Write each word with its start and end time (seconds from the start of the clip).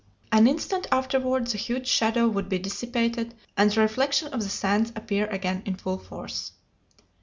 An 0.31 0.47
instant 0.47 0.87
afterward 0.91 1.45
the 1.45 1.59
huge 1.59 1.87
shadow 1.87 2.27
would 2.27 2.49
be 2.49 2.57
dissipated, 2.57 3.35
and 3.55 3.69
the 3.69 3.81
reflection 3.81 4.33
of 4.33 4.39
the 4.41 4.49
sands 4.49 4.91
appear 4.95 5.27
again 5.27 5.61
in 5.63 5.75
full 5.75 5.99
force. 5.99 6.53